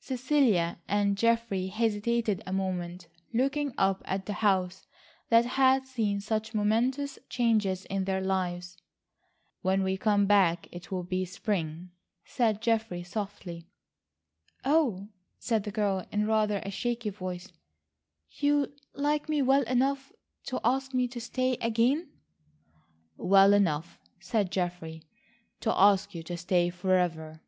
[0.00, 4.86] Cecilia and Geoffrey hesitated a moment looking up at the house
[5.30, 8.76] that had seen such momentous changes in their lives.
[9.62, 11.88] "When we come back, it will be spring,"
[12.26, 13.66] said Geoffrey softly.
[14.62, 17.50] "Oh," said the girl in rather a shaky voice,
[18.28, 20.12] "you like me well enough
[20.48, 22.10] to ask me to stay again?"
[23.16, 25.04] "Well enough," said Geoffrey,
[25.60, 27.40] "to ask you to stay forever."